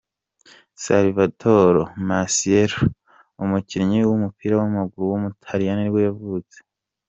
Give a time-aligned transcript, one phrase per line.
[0.83, 2.81] Salvatore Masiello,
[3.43, 6.57] umukinnyi w’umupira w’amaguru w’umutaliyani nibwo yavutse.